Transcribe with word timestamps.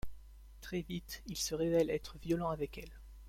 Très 0.61 0.81
vite, 0.81 1.21
il 1.27 1.37
se 1.37 1.53
révèle 1.53 1.91
être 1.91 2.17
violent 2.17 2.49
avec 2.49 2.79
elle. 2.79 2.99